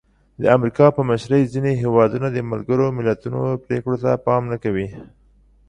[0.41, 4.87] د امریکا په مشرۍ ځینې هېوادونه د ملګرو ملتونو پرېکړو ته پام نه کوي.